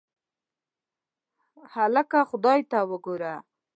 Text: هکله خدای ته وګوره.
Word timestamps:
هکله 1.73 2.21
خدای 2.29 2.59
ته 2.71 2.77
وګوره. 2.89 3.33